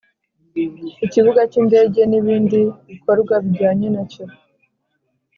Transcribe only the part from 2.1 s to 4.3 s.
ibindi bikorwa bijyanye nacyo